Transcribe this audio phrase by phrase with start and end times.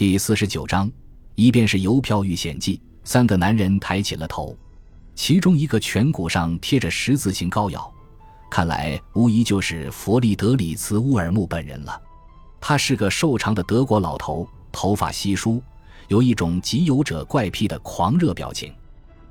[0.00, 0.90] 第四十九章，
[1.34, 2.80] 一边是邮票遇险记。
[3.04, 4.56] 三个男人抬起了头，
[5.14, 7.92] 其中一个颧骨上贴着十字形膏药，
[8.50, 12.00] 看来无疑就是弗里德里茨·乌尔木本人了。
[12.62, 15.62] 他是个瘦长的德国老头，头发稀疏，
[16.08, 18.72] 有一种集邮者怪癖的狂热表情。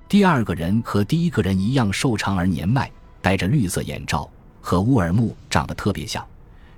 [0.08, 2.92] 第二个人和第一个人一样瘦长而年迈，
[3.24, 4.30] 戴着绿色眼罩，
[4.62, 6.24] 和乌尔木长得特别像。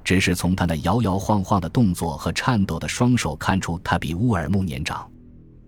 [0.04, 5.10] 只是从他那摇摇晃晃的动作和颤抖的双手看出，他比乌尔木年长。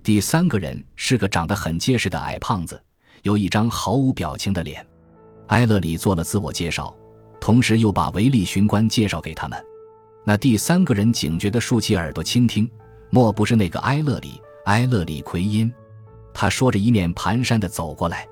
[0.02, 2.82] 第三个人是个长得很结实的矮胖子，
[3.22, 4.86] 有一张毫无表情的脸。
[5.48, 6.94] 埃勒里做了自我介绍，
[7.40, 9.64] 同时又把维利巡官介绍给他们。
[10.26, 12.70] 那第三个人警觉地竖起耳朵倾听，
[13.10, 14.42] 莫不是那个埃勒里？
[14.66, 15.72] 埃勒里奎因。
[16.34, 18.28] 他说着，一面蹒跚地走过来：“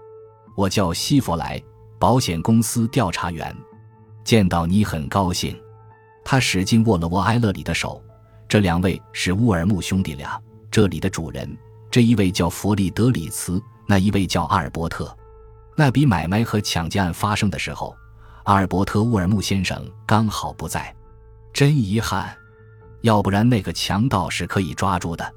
[0.57, 1.61] 我叫西弗莱，
[1.99, 3.55] 保险公司调查员，
[4.23, 5.55] 见到你很高兴。”
[6.31, 8.01] 他使劲握了握埃勒里的手。
[8.47, 10.41] 这两位是乌尔木兄弟俩，
[10.71, 11.57] 这里的主人。
[11.91, 15.13] 这一位叫弗里德里茨，那一位叫阿尔伯特。
[15.75, 17.93] 那笔买卖和抢劫案发生的时候，
[18.45, 20.95] 阿尔伯特·乌尔木先生刚好不在，
[21.51, 22.33] 真遗憾。
[23.01, 25.33] 要不然那个强盗是可以抓住的。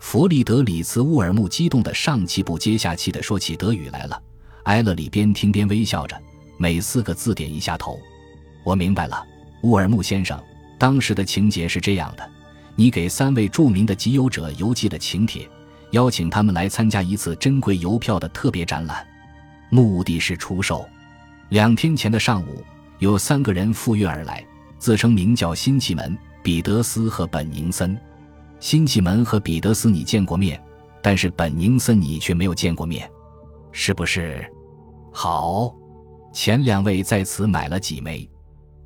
[0.00, 4.22] 弗里德里茨·乌尔木激动的上气不接下气的说起德语来了。
[4.66, 6.16] 埃勒里边听边微笑着，
[6.58, 7.98] 每四个字点一下头。
[8.64, 9.20] 我明白了。
[9.62, 10.40] 乌尔木先生，
[10.78, 12.30] 当时的情节是这样的：
[12.76, 15.48] 你给三位著名的集邮者邮寄了请帖，
[15.90, 19.06] 邀请他们来参加一次珍贵邮票的特别展览，
[19.70, 20.88] 目的是出售。
[21.48, 22.62] 两天前的上午，
[22.98, 24.44] 有三个人赴约而来，
[24.78, 27.98] 自称名叫辛弃门、彼得斯和本宁森。
[28.60, 30.60] 辛弃门和彼得斯你见过面，
[31.02, 33.10] 但是本宁森你却没有见过面，
[33.72, 34.44] 是不是？
[35.12, 35.74] 好，
[36.32, 38.28] 前两位在此买了几枚。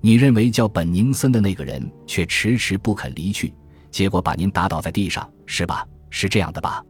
[0.05, 3.55] 你认为叫本宁森的那个人却迟迟不肯离去，
[3.89, 5.87] 结果把您打倒在地上，是吧？
[6.11, 6.85] 是这样的吧？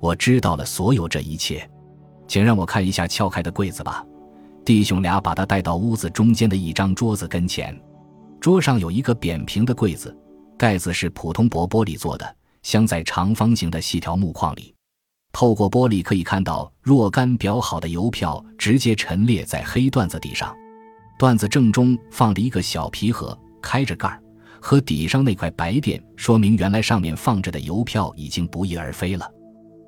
[0.00, 1.70] 我知道了所有这一切，
[2.26, 4.04] 请让我看一下撬开的柜子吧。
[4.64, 7.80] 弟兄俩把他带到屋子中间的一张桌子跟前，
[8.40, 10.14] 桌上有一个扁平的柜子，
[10.58, 14.74] 盖子是普通薄玻璃做的，镶在长方形的细条木框里。
[15.32, 20.52] 透过玻璃可以看到若干裱好的邮票直接陈列在黑缎子地上。
[21.18, 24.22] 段子正中放着一个小皮盒，开着盖儿，
[24.60, 29.28] 和底上那块白垫说明，原来上面放着的邮票已经不翼而飞了。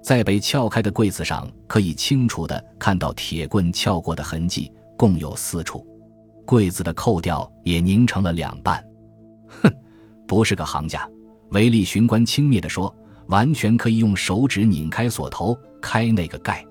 [0.02, 5.86] 在被撬开的柜子上，可以清楚地看到铁棍撬过的痕迹，共有四处。
[6.44, 8.84] 柜子的扣掉也拧成了两半。
[9.62, 9.72] 哼，
[10.26, 11.08] 不是个行家。
[11.50, 12.92] 维利巡官轻蔑地说
[13.28, 16.66] ：“完全可以用手指拧开锁头，开那个盖。”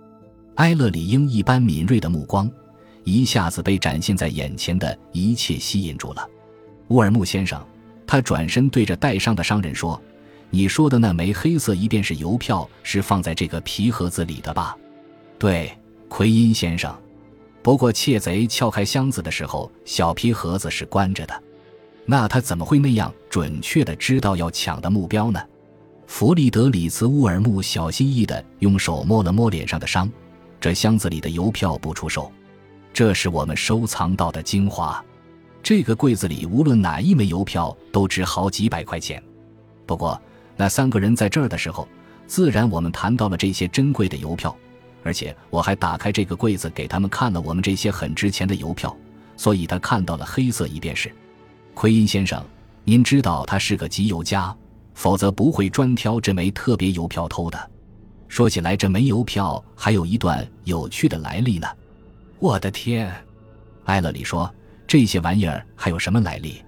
[0.56, 2.52] 埃勒里英一般敏锐的目光。
[3.04, 6.30] 一下子被展现在眼前的一切吸引住了，
[6.90, 7.66] 乌尔木先生，
[8.06, 10.00] 他转身对着带伤的商人说
[10.50, 14.78] ：“你说的那枚黑色一便是邮票，是放在这个皮盒子里的吧
[15.40, 15.72] ？”“对，
[16.08, 16.96] 奎因先生。
[17.62, 21.44] 不过窃贼撬开箱子的时候，小皮盒子是关着的。
[22.06, 25.40] 那他怎么会那样准确的知道要抢的目标呢？”
[26.08, 30.12] 弗里德里茨·乌尔木小心翼翼地用手摸了摸脸上的伤，
[30.60, 32.32] 这箱子里的邮票不出售。
[33.00, 35.02] 这是我们收藏到的精华，
[35.64, 39.24] 这个柜子里无论哪一枚邮票都值好几百块钱。
[39.86, 40.22] 不过
[40.58, 41.88] 那三个人在这儿的时候，
[42.28, 44.54] 自然我们谈到了这些珍贵的邮票，
[45.02, 48.94] 而且我还打开这个柜子给他们看了我们这些很值钱的邮票，
[49.38, 51.10] 所以他看到了黑色一便是。
[51.74, 52.44] 奎因先生，
[52.84, 54.54] 您知道他是个集邮家，
[54.94, 57.72] 否则不会专挑这枚特别邮票偷的。
[58.28, 61.68] 说起来，这枚邮票还有一段有趣的来历呢。
[62.40, 63.14] 我的天，
[63.84, 64.50] 艾勒里说
[64.88, 66.64] ：“这些玩意儿还有什么来历？”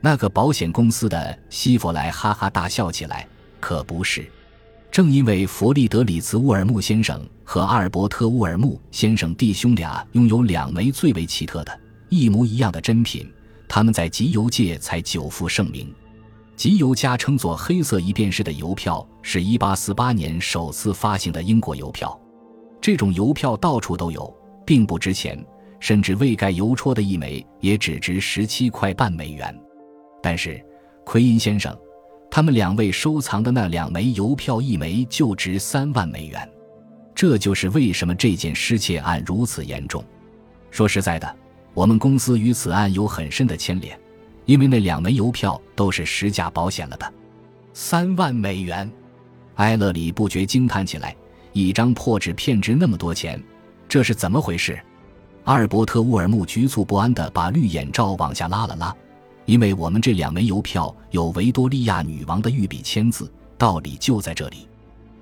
[0.00, 3.26] 那个保险公司的西弗莱哈哈大笑起来。
[3.58, 4.30] 可不是，
[4.92, 13.28] 正因为弗利德里茨·乌尔木先生和阿尔伯特·乌尔木先生弟兄俩拥有两枚最为奇特的、一模一样的珍品，
[13.66, 15.92] 他们在集邮界才久负盛名。
[16.54, 22.16] 集邮家称作“黑色一便士”的邮票，是一八四八年首次发行的英国邮票。
[22.80, 24.32] 这种邮票到处都有。
[24.68, 25.42] 并不值钱，
[25.80, 29.58] 甚至未盖邮戳的一枚也只值十七块半美元。
[30.22, 30.62] 但是，
[31.06, 31.74] 奎因先生，
[32.30, 36.46] 他们两位收藏的那两枚邮票，一枚就值三万美元。
[37.14, 40.04] 这就是为什么这件失窃案如此严重。
[40.70, 41.36] 说实在的，
[41.72, 43.98] 我们公司与此案有很深的牵连，
[44.44, 47.10] 因为那两枚邮票都是实价保险了的。
[47.72, 48.92] 三万美元，
[49.54, 51.16] 埃勒里不觉惊叹起来：
[51.54, 53.42] 一张破纸片值那么多钱？
[53.88, 54.78] 这是怎么回事？
[55.44, 58.94] 阿尔伯特·乌尔木局促不安地把绿眼罩往下拉了拉，
[59.46, 64.68] 因为我们这两枚邮票有维多利亚女王的御笔签字，道理就在这里。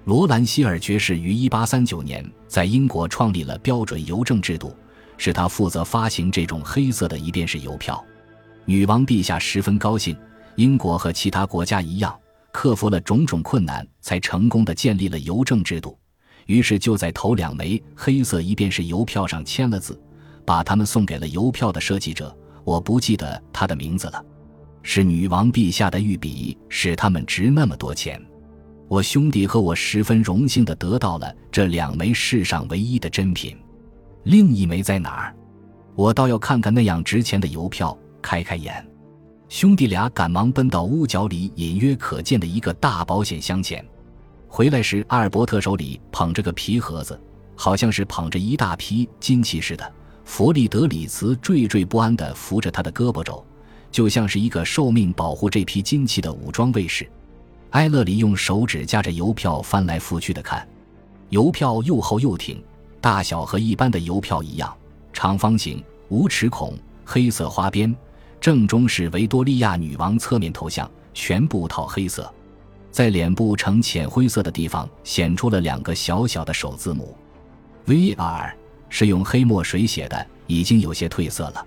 [0.05, 4.75] 罗兰希尔爵士于1839年在英国创立了标准邮政制度，
[5.17, 8.05] 是他负责发行这种黑色的一便式邮票。
[8.65, 10.17] 女王陛下十分高兴，
[10.57, 12.17] 英国和其他国家一样，
[12.51, 15.97] 克服了种种困难，才成功的建立了邮政制度。
[16.47, 20.01] 于是就在头两枚黑色一便士邮票上签了字，
[20.45, 22.35] 把它们送给了邮票的设计者。
[22.65, 24.25] 我不记得他的名字了。
[24.83, 28.21] 是女王陛下的御笔使它们值那么多钱。
[28.89, 33.57] 我兄弟和我十分荣幸地得到了这两枚世上唯一的珍品，
[34.23, 35.35] 另一枚在哪儿？
[35.97, 38.87] 我倒要看看那样值钱的邮票，开开眼。
[39.49, 43.85] 兄弟俩赶忙奔到屋角里隐约可见的一个大保险箱前。
[44.57, 47.21] 回来时，阿尔伯特手里捧着个皮盒子，
[47.55, 49.93] 好像是捧着一大批金器似的。
[50.25, 53.45] 弗利德里茨惴惴不安地扶着他的胳膊肘，
[53.91, 57.07] 就像是一个受命保护这批金器的武装卫士。
[57.73, 60.67] 埃勒里用手指夹着邮票翻来覆去的看，
[61.29, 62.59] 邮票又厚又挺，
[62.99, 64.75] 大小和一般的邮票一样，
[65.13, 66.73] 长方形，无齿孔，
[67.05, 67.95] 黑色花边，
[68.41, 72.33] 正中是维多利亚女王侧面头像，全部套黑色，
[72.97, 77.15] 在脸部呈浅灰色的地方显出了两个小小的首字母
[77.85, 78.57] ，V.R.
[78.89, 81.67] 是用黑墨水写的，已经有些褪色了。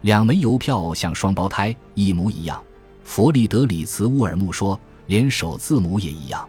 [0.00, 2.58] 两枚邮票像双胞胎，一模一样。
[3.04, 4.80] 弗里德里茨·乌尔木说。
[5.08, 6.48] 连首字母也一样，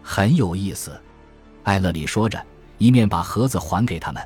[0.00, 0.92] 很有意思。
[1.64, 2.40] 艾勒里说着，
[2.78, 4.22] 一面把盒子还给他们。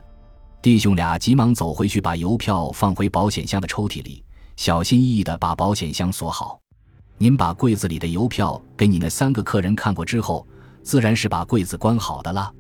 [0.61, 4.23] 弟兄俩急忙走回去，把邮票放回保险箱的抽屉里，
[4.57, 6.61] 小心翼翼地把保险箱锁好。
[7.23, 10.47] 您把柜子里的邮票给你那三个客人看过之后，
[10.83, 12.51] 自然是把柜子关好的了。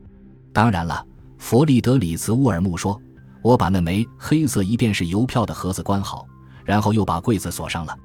[0.52, 1.02] 当然了，
[1.38, 3.00] 弗里德里茨·乌尔木说
[3.40, 6.26] ：“我把那枚黑色一便士邮票的盒子关好，
[6.62, 7.98] 然后又把柜子锁上了。”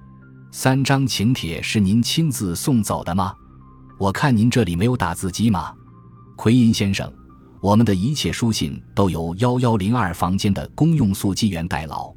[0.50, 3.34] 三张请帖是您亲自送走的吗？
[3.98, 5.74] 我看您这里没有打字机吗？
[6.38, 7.12] 奎因先生，
[7.60, 12.16] 我们的一切书信都由幺幺零二房间的公用速记员代劳。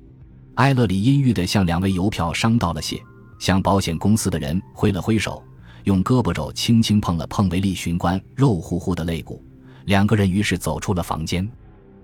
[0.55, 3.03] 埃勒里阴郁地向两位邮票商道了谢，
[3.39, 5.43] 向保险公司的人挥了挥手，
[5.85, 9.43] 用胳膊肘轻轻碰了碰维利巡官肉乎乎的肋骨。
[9.85, 11.49] 两个人于是走出了房间，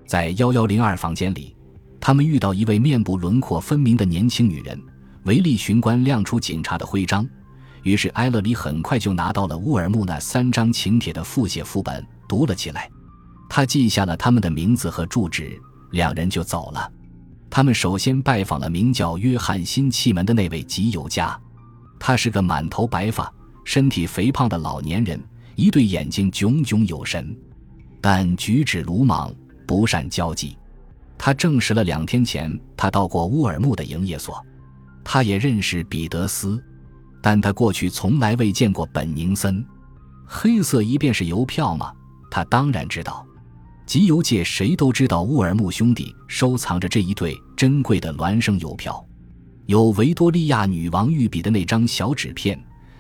[0.07, 1.55] 在幺幺零二房间里，
[2.01, 4.81] 他们遇到一位面部轮廓分明的年轻女人。
[5.25, 7.27] 维利巡官亮出警察的徽章，
[7.83, 12.91] 于是埃勒里很快就拿到了乌尔木那三张请帖的复写副本，读了起来。
[13.49, 15.59] 他记下了他们的名字和住址，
[15.93, 16.93] 两人就走了。
[17.55, 21.41] 他们首先拜访了名叫约翰辛气门的那位集邮家，
[22.01, 23.33] 他是个满头白发、
[23.65, 25.23] 身体肥胖的老年人，
[25.55, 27.33] 一对眼睛炯炯有神，
[28.01, 29.33] 但举止鲁莽，
[29.69, 30.59] 不善交际。
[31.17, 34.45] 他证实了两天前他到过乌尔木的营业所。
[35.05, 36.61] 他也认识彼得斯，
[37.23, 39.65] 但他过去从来未见过本宁森。
[40.27, 41.93] 黑色一便是邮票吗？
[42.33, 43.25] 他当然知道。
[43.87, 49.05] 集邮界谁都知道乌尔木兄弟收藏着这一对珍贵的孪生邮票，
[49.67, 52.59] 有维多利亚女王御笔的那张小纸片，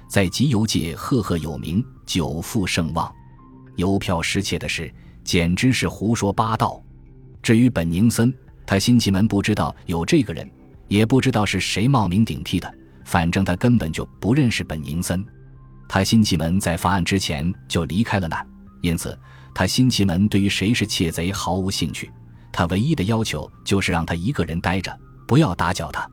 [0.08, 3.12] 在集邮界赫赫有名，久负盛望。
[3.76, 4.92] 邮票失窃的事
[5.24, 6.80] 简直是胡说八道。
[7.42, 8.32] 至于本宁森，
[8.66, 10.48] 他新奇门不知道有这个人。
[10.86, 12.72] 也不知道是谁冒名顶替的，
[13.06, 15.24] 反正他根本就不认识本宁森。
[15.88, 18.46] 他新奇门在发案之前就离开了那，
[18.82, 19.18] 因此
[19.54, 22.10] 他新奇门对于谁是窃贼毫无兴趣。
[22.52, 24.96] 他唯一的要求就是让他一个人待着，
[25.26, 26.08] 不要打搅他。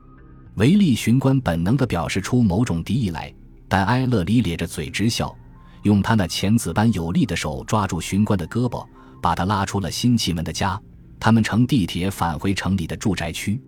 [0.55, 3.33] 维利巡官本能地表示出某种敌意来，
[3.67, 5.35] 但埃勒里咧着嘴直笑，
[5.83, 8.85] 用他那钳子般有力的手抓住巡官的胳膊，
[9.21, 10.79] 把他拉出了新奇门的家。
[11.19, 13.61] 他们乘地铁返回城里的住宅区。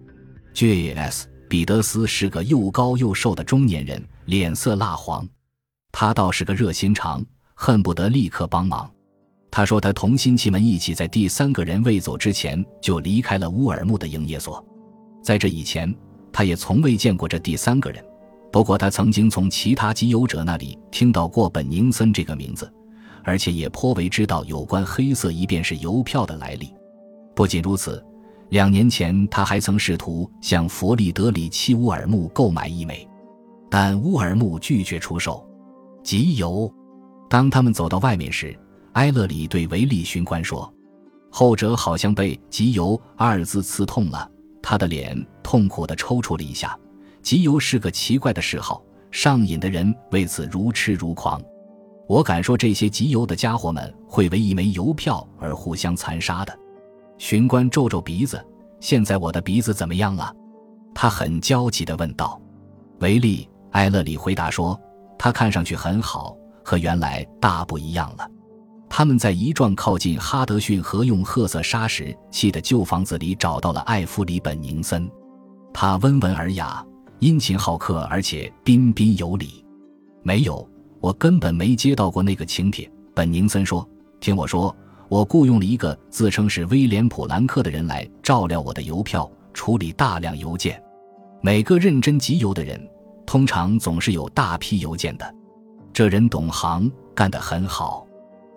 [0.53, 1.29] J.S.
[1.47, 5.27] 彼得斯是个又高又瘦的中年人，脸色蜡黄。
[5.91, 8.89] 他倒是个热心肠，恨不得立刻帮忙。
[9.55, 14.65] 他说他同辛弃门一起在第三个人未走之前就离开了乌尔木的营业所。
[15.22, 15.93] 在这以前，
[16.31, 18.03] 他也从未见过这第三个人。
[18.51, 22.67] 不过他曾经从其他集邮者那里听到过本宁森这个名字，
[23.24, 26.74] 而且也颇为知道有关黑色一便是邮票的来历。
[27.36, 28.03] 不仅如此。
[28.50, 33.07] 两年前，他还曾试图向弗里德里希·乌尔木购买一枚，
[33.69, 35.48] 但乌尔木拒绝出售。
[36.03, 36.74] 集邮。
[37.29, 38.55] 当他们走到外面时，
[38.93, 40.71] 埃勒里对维利巡官说
[41.31, 44.29] ：“后者好像被‘集邮’二字刺痛了，
[44.62, 46.77] 他的脸痛苦地抽搐了一下。
[47.21, 51.41] 集邮是个奇怪的嗜好，上瘾的人为此如痴如狂。
[52.07, 56.59] 我敢说，这些集邮的家伙们会为一枚邮票而互相残杀的。”
[57.17, 58.45] 巡官皱皱鼻子，
[58.79, 60.35] 现在我的鼻子怎么样了？
[60.93, 62.39] 他很焦急地问道。
[63.00, 64.79] 维利·埃勒里回答说
[65.17, 68.29] ：“他看上去很好，和原来大不一样了。
[68.95, 75.09] 他们在一幢靠近哈德逊河用褐色砂石砌的旧房子里找到了艾弗里·本宁森。
[75.73, 76.85] 他温文尔雅、
[77.17, 79.65] 殷勤好客，而且彬彬有礼。
[80.21, 80.69] 没有，
[81.00, 82.88] 我根本没接到过那个请帖。
[83.15, 83.83] 本宁森说
[84.21, 84.75] ：“听我说，
[85.09, 90.79] 我雇佣了一个自称是威廉·普兰克的人来照料我的邮票，处理大量邮件。
[91.41, 92.79] 每个认真集邮的人，
[93.25, 95.35] 通常总是有大批邮件的。
[95.91, 98.05] 这人懂行，干得很好。”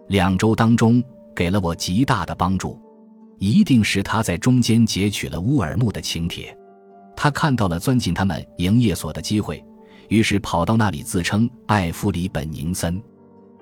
[0.09, 1.03] 两周当中
[1.35, 2.81] 给了我极大的帮助，
[3.39, 6.57] 一定是他在中间截取了乌尔木的请帖，
[7.17, 9.63] 他看到了钻进他们营业所的机会，
[10.09, 13.03] 于是跑到那里自称艾弗里·本宁森。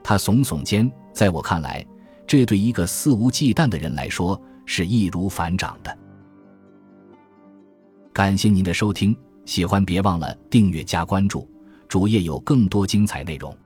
[0.02, 1.84] 他耸耸肩，在我看来，
[2.26, 5.98] 这对一个肆无忌惮的人来说是易如反掌的。
[8.12, 11.48] 感谢您的收听，喜欢别忘了订阅加关注，
[11.88, 13.56] 主页有更多精彩内容。